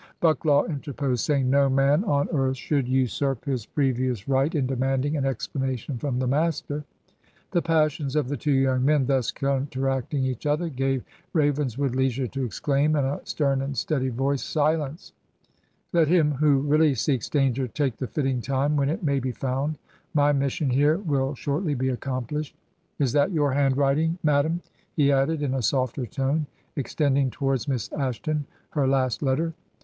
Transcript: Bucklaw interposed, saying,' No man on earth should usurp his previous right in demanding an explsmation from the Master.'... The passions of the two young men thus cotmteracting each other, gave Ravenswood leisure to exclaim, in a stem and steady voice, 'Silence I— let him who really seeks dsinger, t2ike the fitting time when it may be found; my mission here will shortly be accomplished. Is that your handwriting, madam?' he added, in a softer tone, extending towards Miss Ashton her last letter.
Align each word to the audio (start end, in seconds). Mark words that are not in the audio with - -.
Bucklaw 0.19 0.65
interposed, 0.67 1.23
saying,' 1.23 1.47
No 1.51 1.69
man 1.69 2.03
on 2.05 2.27
earth 2.31 2.57
should 2.57 2.87
usurp 2.87 3.45
his 3.45 3.67
previous 3.67 4.27
right 4.27 4.55
in 4.55 4.65
demanding 4.65 5.15
an 5.15 5.25
explsmation 5.27 5.99
from 5.99 6.17
the 6.17 6.25
Master.'... 6.25 6.85
The 7.51 7.61
passions 7.61 8.15
of 8.15 8.27
the 8.27 8.35
two 8.35 8.51
young 8.51 8.83
men 8.83 9.05
thus 9.05 9.31
cotmteracting 9.31 10.25
each 10.25 10.47
other, 10.47 10.69
gave 10.69 11.03
Ravenswood 11.33 11.95
leisure 11.95 12.25
to 12.29 12.43
exclaim, 12.43 12.95
in 12.95 13.05
a 13.05 13.21
stem 13.25 13.61
and 13.61 13.77
steady 13.77 14.09
voice, 14.09 14.41
'Silence 14.41 15.13
I— 15.13 15.59
let 15.99 16.07
him 16.07 16.31
who 16.31 16.61
really 16.61 16.95
seeks 16.95 17.29
dsinger, 17.29 17.71
t2ike 17.71 17.97
the 17.97 18.07
fitting 18.07 18.41
time 18.41 18.77
when 18.77 18.89
it 18.89 19.03
may 19.03 19.19
be 19.19 19.31
found; 19.31 19.77
my 20.15 20.31
mission 20.33 20.71
here 20.71 20.97
will 20.97 21.35
shortly 21.35 21.75
be 21.75 21.89
accomplished. 21.89 22.55
Is 22.97 23.13
that 23.13 23.29
your 23.29 23.53
handwriting, 23.53 24.17
madam?' 24.23 24.61
he 24.95 25.11
added, 25.11 25.43
in 25.43 25.53
a 25.53 25.61
softer 25.61 26.07
tone, 26.07 26.47
extending 26.75 27.29
towards 27.29 27.67
Miss 27.67 27.93
Ashton 27.93 28.47
her 28.71 28.87
last 28.87 29.21
letter. 29.21 29.53